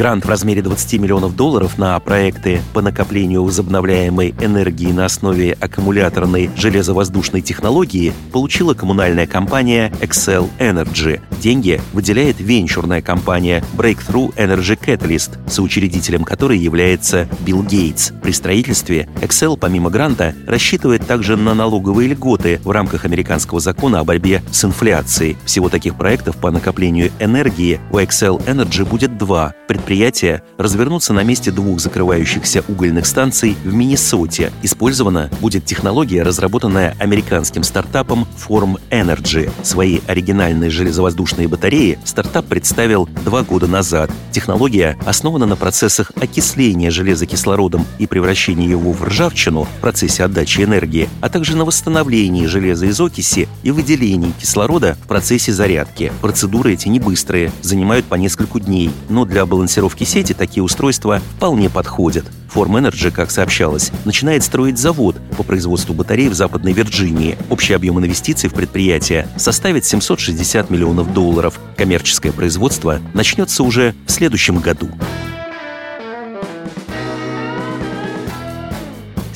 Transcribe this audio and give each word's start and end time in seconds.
Грант 0.00 0.24
в 0.24 0.28
размере 0.30 0.62
20 0.62 0.98
миллионов 0.98 1.36
долларов 1.36 1.76
на 1.76 2.00
проекты 2.00 2.62
по 2.72 2.80
накоплению 2.80 3.44
возобновляемой 3.44 4.34
энергии 4.40 4.90
на 4.92 5.04
основе 5.04 5.52
аккумуляторной 5.60 6.48
железовоздушной 6.56 7.42
технологии 7.42 8.14
получила 8.32 8.72
коммунальная 8.72 9.26
компания 9.26 9.92
Excel 10.00 10.48
Energy. 10.58 11.20
Деньги 11.42 11.82
выделяет 11.92 12.36
венчурная 12.40 13.02
компания 13.02 13.62
Breakthrough 13.76 14.34
Energy 14.36 14.78
Catalyst, 14.80 15.32
соучредителем 15.46 16.24
которой 16.24 16.56
является 16.56 17.28
Билл 17.40 17.62
Гейтс. 17.62 18.12
При 18.22 18.32
строительстве 18.32 19.06
Excel, 19.20 19.58
помимо 19.58 19.90
гранта, 19.90 20.34
рассчитывает 20.46 21.06
также 21.06 21.36
на 21.36 21.52
налоговые 21.52 22.08
льготы 22.08 22.58
в 22.64 22.70
рамках 22.70 23.04
американского 23.04 23.60
закона 23.60 24.00
о 24.00 24.04
борьбе 24.04 24.42
с 24.50 24.64
инфляцией. 24.64 25.36
Всего 25.44 25.68
таких 25.68 25.96
проектов 25.96 26.36
по 26.36 26.50
накоплению 26.50 27.12
энергии 27.20 27.78
у 27.90 27.98
Excel 27.98 28.42
Energy 28.46 28.86
будет 28.86 29.18
два. 29.18 29.52
Предприятия 29.70 30.42
развернутся 30.58 31.12
на 31.12 31.22
месте 31.22 31.52
двух 31.52 31.78
закрывающихся 31.78 32.64
угольных 32.66 33.06
станций 33.06 33.56
в 33.62 33.72
Миннесоте. 33.72 34.50
Использована 34.64 35.30
будет 35.40 35.64
технология, 35.64 36.24
разработанная 36.24 36.96
американским 36.98 37.62
стартапом 37.62 38.26
Form 38.36 38.80
Energy. 38.90 39.48
Свои 39.62 40.00
оригинальные 40.08 40.70
железовоздушные 40.70 41.46
батареи 41.46 42.00
стартап 42.04 42.46
представил 42.46 43.08
два 43.24 43.44
года 43.44 43.68
назад. 43.68 44.10
Технология 44.32 44.96
основана 45.04 45.44
на 45.46 45.56
процессах 45.56 46.12
окисления 46.14 46.90
железа 46.90 47.26
кислородом 47.26 47.84
и 47.98 48.06
превращения 48.06 48.68
его 48.68 48.92
в 48.92 49.02
ржавчину 49.02 49.64
в 49.64 49.80
процессе 49.80 50.22
отдачи 50.24 50.62
энергии, 50.62 51.08
а 51.20 51.28
также 51.28 51.56
на 51.56 51.64
восстановлении 51.64 52.46
железа 52.46 52.86
из 52.86 53.00
окиси 53.00 53.48
и 53.64 53.72
выделении 53.72 54.32
кислорода 54.40 54.96
в 55.02 55.08
процессе 55.08 55.52
зарядки. 55.52 56.12
Процедуры 56.20 56.74
эти 56.74 56.86
не 56.88 57.00
быстрые, 57.00 57.50
занимают 57.60 58.06
по 58.06 58.14
несколько 58.14 58.60
дней, 58.60 58.90
но 59.08 59.24
для 59.24 59.44
балансировки 59.46 60.04
сети 60.04 60.32
такие 60.32 60.62
устройства 60.62 61.20
вполне 61.36 61.68
подходят. 61.68 62.24
Form 62.54 62.72
Energy, 62.80 63.10
как 63.10 63.30
сообщалось, 63.30 63.92
начинает 64.04 64.42
строить 64.44 64.78
завод 64.78 65.16
по 65.36 65.42
производству 65.42 65.94
батарей 65.94 66.28
в 66.28 66.34
Западной 66.34 66.72
Вирджинии. 66.72 67.38
Общий 67.48 67.74
объем 67.74 67.98
инвестиций 67.98 68.50
в 68.50 68.54
предприятие 68.54 69.28
составит 69.36 69.84
760 69.84 70.70
миллионов 70.70 71.12
долларов. 71.12 71.60
Коммерческое 71.76 72.32
производство 72.32 73.00
начнется 73.14 73.62
уже 73.62 73.94
в 74.06 74.10
следующем 74.10 74.58
году. 74.58 74.90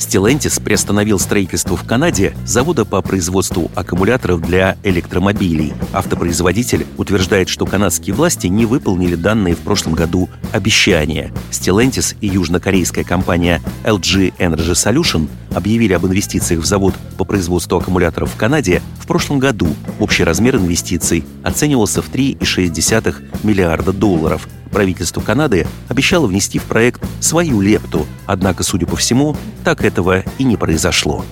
Stellantis 0.05 0.61
приостановил 0.61 1.17
строительство 1.17 1.75
в 1.75 1.83
Канаде 1.83 2.35
завода 2.45 2.85
по 2.85 3.01
производству 3.01 3.71
аккумуляторов 3.73 4.39
для 4.39 4.77
электромобилей. 4.83 5.73
Автопроизводитель 5.93 6.85
утверждает, 6.97 7.49
что 7.49 7.65
канадские 7.65 8.13
власти 8.13 8.45
не 8.45 8.67
выполнили 8.67 9.15
данные 9.15 9.55
в 9.55 9.59
прошлом 9.59 9.93
году 9.93 10.29
обещания. 10.51 11.33
Stellantis 11.49 12.15
и 12.21 12.27
южнокорейская 12.27 13.03
компания 13.03 13.61
LG 13.83 14.35
Energy 14.37 14.73
Solution 14.73 15.27
объявили 15.55 15.93
об 15.93 16.05
инвестициях 16.05 16.61
в 16.61 16.65
завод 16.65 16.93
по 17.17 17.23
производству 17.25 17.77
аккумуляторов 17.77 18.31
в 18.31 18.37
Канаде 18.37 18.83
в 18.99 19.07
прошлом 19.07 19.39
году. 19.39 19.75
Общий 19.99 20.23
размер 20.23 20.57
инвестиций 20.57 21.23
оценивался 21.43 22.03
в 22.03 22.11
3,6 22.11 23.23
миллиарда 23.43 23.91
долларов 23.91 24.47
правительство 24.75 25.21
Канады 25.21 25.65
обещало 25.87 26.27
внести 26.27 26.59
в 26.59 26.63
проект 26.63 27.01
свою 27.21 27.61
лепту, 27.61 28.05
однако, 28.25 28.61
судя 28.63 28.85
по 28.85 28.97
всему, 28.97 29.37
так 29.63 29.85
этого 29.85 30.25
и 30.37 30.43
не 30.43 30.57
произошло. 30.57 31.23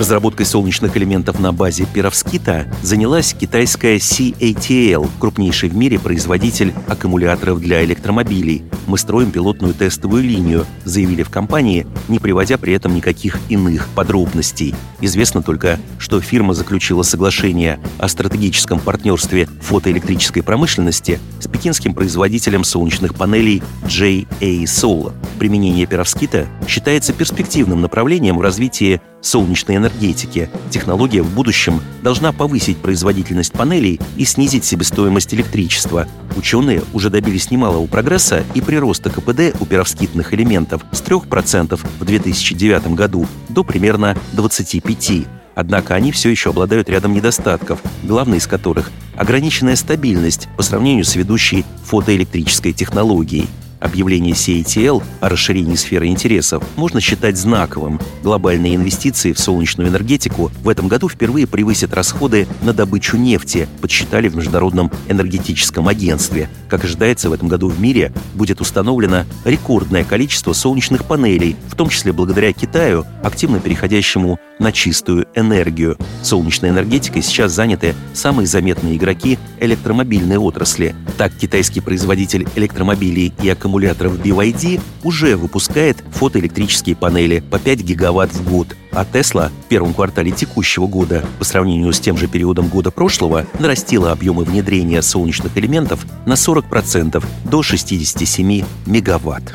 Разработкой 0.00 0.46
солнечных 0.46 0.96
элементов 0.96 1.40
на 1.40 1.52
базе 1.52 1.84
пировскита 1.84 2.66
занялась 2.80 3.34
китайская 3.38 3.96
CATL, 3.96 5.06
крупнейший 5.18 5.68
в 5.68 5.76
мире 5.76 5.98
производитель 5.98 6.72
аккумуляторов 6.88 7.60
для 7.60 7.84
электромобилей. 7.84 8.64
«Мы 8.86 8.96
строим 8.96 9.30
пилотную 9.30 9.74
тестовую 9.74 10.22
линию», 10.22 10.64
заявили 10.86 11.22
в 11.22 11.28
компании, 11.28 11.86
не 12.08 12.18
приводя 12.18 12.56
при 12.56 12.72
этом 12.72 12.94
никаких 12.94 13.38
иных 13.50 13.88
подробностей. 13.88 14.74
Известно 15.02 15.42
только, 15.42 15.78
что 15.98 16.22
фирма 16.22 16.54
заключила 16.54 17.02
соглашение 17.02 17.78
о 17.98 18.08
стратегическом 18.08 18.80
партнерстве 18.80 19.50
фотоэлектрической 19.60 20.42
промышленности 20.42 21.20
с 21.40 21.46
пекинским 21.46 21.92
производителем 21.92 22.64
солнечных 22.64 23.14
панелей 23.14 23.62
JA 23.84 24.26
Solar. 24.64 25.12
Применение 25.40 25.86
пировскита 25.86 26.46
считается 26.68 27.14
перспективным 27.14 27.80
направлением 27.80 28.36
в 28.36 28.42
развитии 28.42 29.00
солнечной 29.22 29.78
энергетики. 29.78 30.50
Технология 30.68 31.22
в 31.22 31.32
будущем 31.32 31.80
должна 32.02 32.32
повысить 32.32 32.76
производительность 32.76 33.54
панелей 33.54 33.98
и 34.18 34.26
снизить 34.26 34.66
себестоимость 34.66 35.32
электричества. 35.32 36.06
Ученые 36.36 36.82
уже 36.92 37.08
добились 37.08 37.50
немалого 37.50 37.86
прогресса 37.86 38.44
и 38.52 38.60
прироста 38.60 39.08
КПД 39.08 39.58
у 39.58 39.64
перовскитных 39.64 40.34
элементов 40.34 40.84
с 40.92 41.00
3% 41.00 41.80
в 41.98 42.04
2009 42.04 42.88
году 42.88 43.26
до 43.48 43.64
примерно 43.64 44.18
25%. 44.34 45.26
Однако 45.54 45.94
они 45.94 46.12
все 46.12 46.28
еще 46.28 46.50
обладают 46.50 46.90
рядом 46.90 47.14
недостатков, 47.14 47.80
главный 48.02 48.36
из 48.36 48.46
которых– 48.46 48.90
ограниченная 49.16 49.76
стабильность 49.76 50.48
по 50.58 50.62
сравнению 50.62 51.06
с 51.06 51.16
ведущей 51.16 51.64
фотоэлектрической 51.84 52.74
технологией– 52.74 53.48
Объявление 53.80 54.34
CATL 54.34 55.02
о 55.20 55.28
расширении 55.28 55.74
сферы 55.74 56.06
интересов 56.06 56.62
можно 56.76 57.00
считать 57.00 57.38
знаковым. 57.38 57.98
Глобальные 58.22 58.76
инвестиции 58.76 59.32
в 59.32 59.40
солнечную 59.40 59.88
энергетику 59.88 60.52
в 60.62 60.68
этом 60.68 60.86
году 60.86 61.08
впервые 61.08 61.46
превысят 61.46 61.94
расходы 61.94 62.46
на 62.62 62.74
добычу 62.74 63.16
нефти, 63.16 63.68
подсчитали 63.80 64.28
в 64.28 64.36
Международном 64.36 64.92
энергетическом 65.08 65.88
агентстве. 65.88 66.50
Как 66.68 66.84
ожидается, 66.84 67.30
в 67.30 67.32
этом 67.32 67.48
году 67.48 67.68
в 67.68 67.80
мире 67.80 68.12
будет 68.34 68.60
установлено 68.60 69.24
рекордное 69.44 70.04
количество 70.04 70.52
солнечных 70.52 71.04
панелей, 71.06 71.56
в 71.68 71.74
том 71.74 71.88
числе 71.88 72.12
благодаря 72.12 72.52
Китаю, 72.52 73.06
активно 73.22 73.60
переходящему 73.60 74.38
на 74.58 74.72
чистую 74.72 75.26
энергию. 75.34 75.96
Солнечной 76.22 76.70
энергетикой 76.70 77.22
сейчас 77.22 77.52
заняты 77.52 77.94
самые 78.12 78.46
заметные 78.46 78.96
игроки 78.96 79.38
электромобильной 79.58 80.36
отрасли. 80.36 80.94
Так, 81.16 81.32
китайский 81.34 81.80
производитель 81.80 82.46
электромобилей 82.54 83.32
и 83.42 83.48
аккумуляторов 83.48 83.69
аккумуляторов 83.70 84.18
BYD 84.18 84.80
уже 85.04 85.36
выпускает 85.36 86.02
фотоэлектрические 86.12 86.96
панели 86.96 87.38
по 87.38 87.58
5 87.60 87.80
гигаватт 87.82 88.32
в 88.32 88.50
год, 88.50 88.76
а 88.90 89.04
Tesla 89.04 89.50
в 89.66 89.68
первом 89.68 89.94
квартале 89.94 90.32
текущего 90.32 90.88
года 90.88 91.24
по 91.38 91.44
сравнению 91.44 91.92
с 91.92 92.00
тем 92.00 92.16
же 92.16 92.26
периодом 92.26 92.66
года 92.66 92.90
прошлого 92.90 93.46
нарастила 93.60 94.10
объемы 94.10 94.42
внедрения 94.42 95.02
солнечных 95.02 95.56
элементов 95.56 96.04
на 96.26 96.32
40% 96.32 97.24
до 97.44 97.62
67 97.62 98.64
мегаватт. 98.86 99.54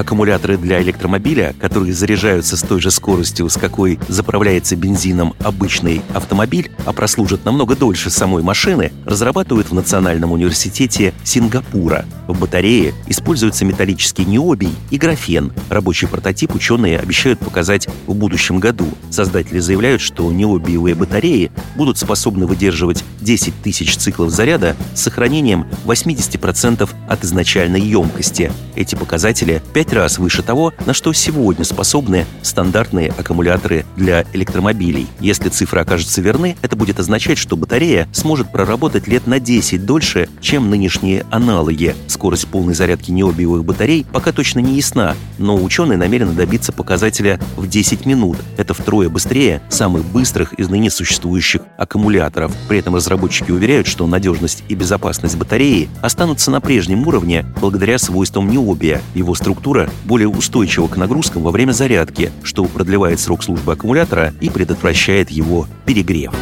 Аккумуляторы 0.00 0.56
для 0.56 0.80
электромобиля, 0.80 1.54
которые 1.60 1.92
заряжаются 1.92 2.56
с 2.56 2.62
той 2.62 2.80
же 2.80 2.90
скоростью, 2.90 3.50
с 3.50 3.58
какой 3.58 4.00
заправляется 4.08 4.74
бензином 4.74 5.34
обычный 5.40 6.00
автомобиль, 6.14 6.70
а 6.86 6.94
прослужат 6.94 7.44
намного 7.44 7.76
дольше 7.76 8.08
самой 8.08 8.42
машины, 8.42 8.92
разрабатывают 9.04 9.68
в 9.68 9.74
Национальном 9.74 10.32
университете 10.32 11.12
Сингапура. 11.22 12.06
В 12.28 12.40
батарее 12.40 12.94
используются 13.08 13.66
металлический 13.66 14.24
необий 14.24 14.72
и 14.90 14.96
графен. 14.96 15.52
Рабочий 15.68 16.06
прототип 16.06 16.54
ученые 16.54 16.98
обещают 16.98 17.38
показать 17.38 17.86
в 18.06 18.14
будущем 18.14 18.58
году. 18.58 18.88
Создатели 19.10 19.58
заявляют, 19.58 20.00
что 20.00 20.32
необиевые 20.32 20.94
батареи 20.94 21.52
будут 21.76 21.98
способны 21.98 22.46
выдерживать 22.46 23.04
10 23.20 23.52
тысяч 23.62 23.98
циклов 23.98 24.30
заряда 24.30 24.76
с 24.94 25.02
сохранением 25.02 25.66
80% 25.84 26.88
от 27.06 27.24
изначальной 27.24 27.82
емкости. 27.82 28.50
Эти 28.76 28.94
показатели 28.94 29.60
5 29.74 29.89
пять 29.90 29.98
раз 29.98 30.18
выше 30.18 30.42
того, 30.42 30.72
на 30.86 30.94
что 30.94 31.12
сегодня 31.12 31.64
способны 31.64 32.26
стандартные 32.42 33.12
аккумуляторы 33.16 33.84
для 33.96 34.24
электромобилей. 34.32 35.06
Если 35.20 35.48
цифры 35.48 35.80
окажутся 35.80 36.20
верны, 36.20 36.56
это 36.62 36.76
будет 36.76 37.00
означать, 37.00 37.38
что 37.38 37.56
батарея 37.56 38.08
сможет 38.12 38.52
проработать 38.52 39.08
лет 39.08 39.26
на 39.26 39.40
10 39.40 39.84
дольше, 39.84 40.28
чем 40.40 40.70
нынешние 40.70 41.24
аналоги. 41.30 41.94
Скорость 42.06 42.46
полной 42.48 42.74
зарядки 42.74 43.10
необиевых 43.10 43.64
батарей 43.64 44.06
пока 44.12 44.32
точно 44.32 44.60
не 44.60 44.76
ясна, 44.76 45.16
но 45.38 45.56
ученые 45.56 45.96
намерены 45.96 46.32
добиться 46.32 46.72
показателя 46.72 47.40
в 47.56 47.68
10 47.68 48.06
минут. 48.06 48.38
Это 48.56 48.74
втрое 48.74 49.08
быстрее 49.08 49.60
самых 49.68 50.04
быстрых 50.04 50.52
из 50.54 50.68
ныне 50.68 50.90
существующих 50.90 51.62
аккумуляторов. 51.76 52.52
При 52.68 52.78
этом 52.78 52.94
разработчики 52.94 53.50
уверяют, 53.50 53.86
что 53.86 54.06
надежность 54.06 54.62
и 54.68 54.74
безопасность 54.74 55.36
батареи 55.36 55.88
останутся 56.00 56.50
на 56.50 56.60
прежнем 56.60 57.06
уровне 57.06 57.44
благодаря 57.60 57.98
свойствам 57.98 58.48
необия. 58.48 59.00
Его 59.14 59.34
структура 59.34 59.79
структура 59.80 59.90
более 60.04 60.28
устойчива 60.28 60.88
к 60.88 60.96
нагрузкам 60.96 61.42
во 61.42 61.50
время 61.50 61.72
зарядки, 61.72 62.32
что 62.42 62.64
продлевает 62.64 63.20
срок 63.20 63.42
службы 63.42 63.72
аккумулятора 63.72 64.34
и 64.40 64.50
предотвращает 64.50 65.30
его 65.30 65.66
перегрев. 65.86 66.32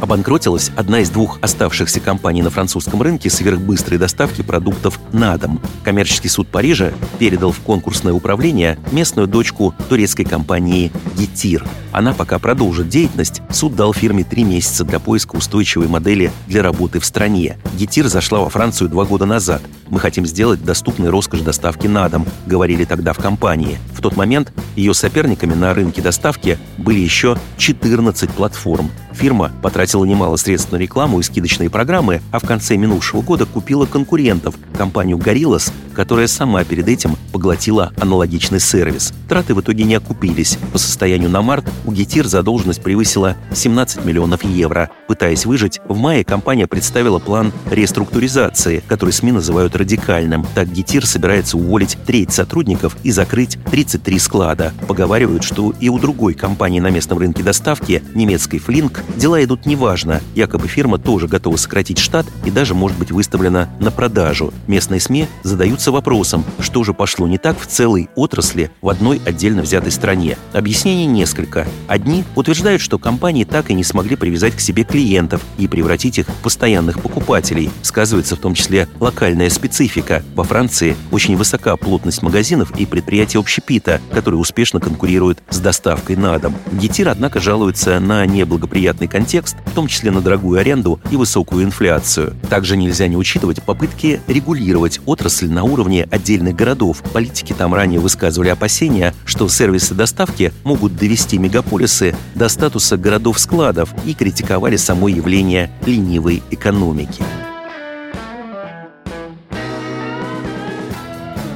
Обанкротилась 0.00 0.72
одна 0.76 1.00
из 1.00 1.10
двух 1.10 1.38
оставшихся 1.42 2.00
компаний 2.00 2.42
на 2.42 2.50
французском 2.50 3.02
рынке 3.02 3.28
сверхбыстрой 3.28 3.98
доставки 3.98 4.42
продуктов 4.42 4.98
на 5.12 5.36
дом. 5.36 5.60
Коммерческий 5.84 6.28
суд 6.28 6.48
Парижа 6.48 6.92
передал 7.18 7.52
в 7.52 7.60
конкурсное 7.60 8.14
управление 8.14 8.78
местную 8.92 9.28
дочку 9.28 9.74
турецкой 9.88 10.24
компании 10.24 10.90
«Гетир». 11.16 11.64
Она 11.92 12.14
пока 12.14 12.38
продолжит 12.38 12.88
деятельность. 12.88 13.42
Суд 13.50 13.76
дал 13.76 13.92
фирме 13.92 14.24
три 14.24 14.42
месяца 14.42 14.84
для 14.84 14.98
поиска 14.98 15.36
устойчивой 15.36 15.86
модели 15.86 16.32
для 16.48 16.62
работы 16.62 16.98
в 16.98 17.04
стране. 17.04 17.58
«Гетир» 17.78 18.08
зашла 18.08 18.40
во 18.40 18.48
Францию 18.48 18.88
два 18.88 19.04
года 19.04 19.26
назад. 19.26 19.62
«Мы 19.90 19.98
хотим 19.98 20.24
сделать 20.24 20.64
доступной 20.64 21.10
роскошь 21.10 21.40
доставки 21.40 21.88
на 21.88 22.08
дом»,— 22.08 22.24
говорили 22.46 22.84
тогда 22.84 23.12
в 23.12 23.18
компании. 23.18 23.78
В 23.92 24.00
тот 24.00 24.16
момент 24.16 24.52
ее 24.76 24.94
соперниками 24.94 25.52
на 25.52 25.74
рынке 25.74 26.00
доставки 26.00 26.58
были 26.78 27.00
еще 27.00 27.36
14 27.58 28.30
платформ. 28.30 28.90
Фирма 29.12 29.50
потратила 29.62 30.04
немало 30.04 30.36
средств 30.36 30.70
на 30.70 30.76
рекламу 30.76 31.18
и 31.18 31.22
скидочные 31.22 31.68
программы, 31.70 32.22
а 32.30 32.38
в 32.38 32.46
конце 32.46 32.76
минувшего 32.76 33.20
года 33.20 33.46
купила 33.46 33.84
конкурентов, 33.84 34.54
компанию 34.78 35.18
Gorillas, 35.18 35.72
которая 36.00 36.28
сама 36.28 36.64
перед 36.64 36.88
этим 36.88 37.18
поглотила 37.30 37.92
аналогичный 38.00 38.58
сервис. 38.58 39.12
Траты 39.28 39.54
в 39.54 39.60
итоге 39.60 39.84
не 39.84 39.96
окупились. 39.96 40.56
По 40.72 40.78
состоянию 40.78 41.28
на 41.28 41.42
март 41.42 41.70
у 41.84 41.92
Гетир 41.92 42.26
задолженность 42.26 42.82
превысила 42.82 43.36
17 43.52 44.06
миллионов 44.06 44.42
евро. 44.42 44.88
Пытаясь 45.08 45.44
выжить, 45.44 45.78
в 45.86 45.98
мае 45.98 46.24
компания 46.24 46.66
представила 46.66 47.18
план 47.18 47.52
реструктуризации, 47.70 48.82
который 48.88 49.10
СМИ 49.10 49.32
называют 49.32 49.76
радикальным. 49.76 50.46
Так 50.54 50.72
Гетир 50.72 51.04
собирается 51.04 51.58
уволить 51.58 51.98
треть 52.06 52.32
сотрудников 52.32 52.96
и 53.02 53.10
закрыть 53.10 53.58
33 53.70 54.18
склада. 54.18 54.72
Поговаривают, 54.88 55.44
что 55.44 55.74
и 55.80 55.90
у 55.90 55.98
другой 55.98 56.32
компании 56.32 56.80
на 56.80 56.88
местном 56.88 57.18
рынке 57.18 57.42
доставки, 57.42 58.02
немецкой 58.14 58.56
Flink, 58.56 59.00
дела 59.18 59.44
идут 59.44 59.66
неважно. 59.66 60.22
Якобы 60.34 60.66
фирма 60.66 60.96
тоже 60.96 61.28
готова 61.28 61.56
сократить 61.56 61.98
штат 61.98 62.24
и 62.46 62.50
даже 62.50 62.74
может 62.74 62.96
быть 62.96 63.10
выставлена 63.10 63.68
на 63.80 63.90
продажу. 63.90 64.54
Местные 64.66 65.00
СМИ 65.00 65.28
задаются 65.42 65.89
вопросом, 65.90 66.44
что 66.60 66.84
же 66.84 66.94
пошло 66.94 67.26
не 67.26 67.38
так 67.38 67.58
в 67.58 67.66
целой 67.66 68.08
отрасли 68.14 68.70
в 68.80 68.88
одной 68.88 69.20
отдельно 69.24 69.62
взятой 69.62 69.90
стране. 69.90 70.36
Объяснений 70.52 71.06
несколько. 71.06 71.66
Одни 71.88 72.24
утверждают, 72.36 72.80
что 72.80 72.98
компании 72.98 73.44
так 73.44 73.70
и 73.70 73.74
не 73.74 73.82
смогли 73.82 74.16
привязать 74.16 74.54
к 74.54 74.60
себе 74.60 74.84
клиентов 74.84 75.42
и 75.58 75.66
превратить 75.66 76.18
их 76.18 76.28
в 76.28 76.42
постоянных 76.42 77.00
покупателей. 77.02 77.70
Сказывается 77.82 78.36
в 78.36 78.40
том 78.40 78.54
числе 78.54 78.88
локальная 79.00 79.50
специфика. 79.50 80.22
Во 80.34 80.44
Франции 80.44 80.96
очень 81.10 81.36
высока 81.36 81.76
плотность 81.76 82.22
магазинов 82.22 82.78
и 82.78 82.86
предприятий 82.86 83.38
общепита, 83.38 84.00
которые 84.12 84.40
успешно 84.40 84.78
конкурируют 84.78 85.38
с 85.50 85.58
доставкой 85.58 86.16
на 86.16 86.38
дом. 86.38 86.54
Гетир, 86.72 87.08
однако, 87.08 87.40
жалуется 87.40 87.98
на 87.98 88.24
неблагоприятные 88.26 89.00
непонятный 89.00 89.08
контекст, 89.08 89.56
в 89.66 89.72
том 89.72 89.86
числе 89.86 90.10
на 90.10 90.20
дорогую 90.20 90.60
аренду 90.60 91.00
и 91.10 91.16
высокую 91.16 91.64
инфляцию. 91.64 92.34
Также 92.48 92.76
нельзя 92.76 93.06
не 93.08 93.16
учитывать 93.16 93.62
попытки 93.62 94.20
регулировать 94.26 95.00
отрасль 95.06 95.48
на 95.48 95.64
уровне 95.70 96.08
отдельных 96.10 96.56
городов. 96.56 97.02
Политики 97.12 97.52
там 97.52 97.74
ранее 97.74 98.00
высказывали 98.00 98.48
опасения, 98.48 99.14
что 99.24 99.48
сервисы 99.48 99.94
доставки 99.94 100.52
могут 100.64 100.96
довести 100.96 101.38
мегаполисы 101.38 102.14
до 102.34 102.48
статуса 102.48 102.96
городов-складов 102.96 103.94
и 104.04 104.14
критиковали 104.14 104.76
само 104.76 105.08
явление 105.08 105.70
ленивой 105.86 106.42
экономики. 106.50 107.22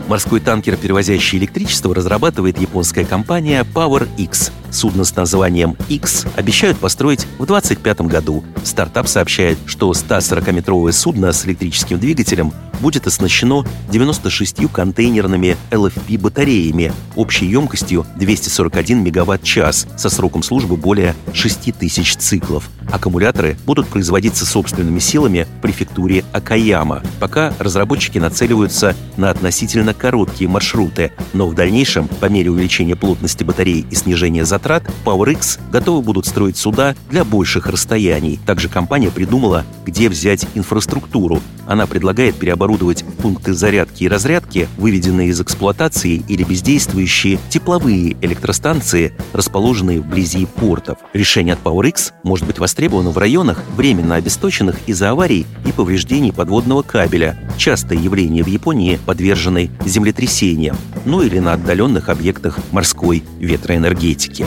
Морской 0.08 0.40
танкер, 0.40 0.76
перевозящий 0.76 1.38
электричество, 1.38 1.94
разрабатывает 1.94 2.60
японская 2.60 3.04
компания 3.04 3.64
Power 3.74 4.06
X. 4.18 4.52
Судно 4.74 5.04
с 5.04 5.14
названием 5.14 5.76
X 5.88 6.26
обещают 6.34 6.78
построить 6.78 7.26
в 7.38 7.46
2025 7.46 8.00
году. 8.00 8.42
Стартап 8.64 9.06
сообщает, 9.06 9.56
что 9.66 9.92
140-метровое 9.92 10.90
судно 10.90 11.32
с 11.32 11.46
электрическим 11.46 12.00
двигателем 12.00 12.52
будет 12.80 13.06
оснащено 13.06 13.64
96 13.90 14.70
контейнерными 14.72 15.56
LFP-батареями 15.70 16.92
общей 17.14 17.46
емкостью 17.46 18.04
241 18.16 19.02
мегаватт-час 19.02 19.86
со 19.96 20.10
сроком 20.10 20.42
службы 20.42 20.76
более 20.76 21.14
6000 21.32 22.16
циклов. 22.16 22.68
Аккумуляторы 22.90 23.56
будут 23.64 23.88
производиться 23.88 24.44
собственными 24.44 24.98
силами 24.98 25.46
в 25.58 25.62
префектуре 25.62 26.24
Акаяма. 26.32 27.02
Пока 27.20 27.54
разработчики 27.58 28.18
нацеливаются 28.18 28.94
на 29.16 29.30
относительно 29.30 29.94
короткие 29.94 30.50
маршруты, 30.50 31.12
но 31.32 31.46
в 31.46 31.54
дальнейшем, 31.54 32.08
по 32.08 32.26
мере 32.26 32.50
увеличения 32.50 32.96
плотности 32.96 33.44
батарей 33.44 33.86
и 33.90 33.94
снижения 33.94 34.44
затрат, 34.64 34.84
PowerX 35.04 35.60
готовы 35.70 36.00
будут 36.00 36.24
строить 36.24 36.56
суда 36.56 36.94
для 37.10 37.24
больших 37.24 37.66
расстояний. 37.66 38.40
Также 38.46 38.70
компания 38.70 39.10
придумала, 39.10 39.66
где 39.84 40.08
взять 40.08 40.46
инфраструктуру. 40.54 41.42
Она 41.66 41.86
предлагает 41.86 42.36
переоборудовать 42.36 43.04
пункты 43.20 43.52
зарядки 43.52 44.04
и 44.04 44.08
разрядки, 44.08 44.68
выведенные 44.78 45.28
из 45.28 45.40
эксплуатации 45.40 46.22
или 46.28 46.44
бездействующие 46.44 47.38
тепловые 47.50 48.16
электростанции, 48.22 49.14
расположенные 49.34 50.00
вблизи 50.00 50.46
портов. 50.46 50.98
Решение 51.12 51.54
от 51.54 51.62
PowerX 51.62 52.12
может 52.22 52.46
быть 52.46 52.58
востребовано 52.58 53.10
в 53.10 53.18
районах, 53.18 53.62
временно 53.76 54.14
обесточенных 54.14 54.76
из-за 54.86 55.10
аварий 55.10 55.46
и 55.66 55.72
повреждений 55.72 56.32
подводного 56.32 56.82
кабеля, 56.82 57.38
частое 57.58 57.98
явление 57.98 58.42
в 58.42 58.48
Японии, 58.48 58.98
подверженной 59.04 59.70
землетрясениям, 59.84 60.76
ну 61.04 61.20
или 61.20 61.38
на 61.38 61.52
отдаленных 61.52 62.08
объектах 62.08 62.58
морской 62.72 63.22
ветроэнергетики. 63.38 64.46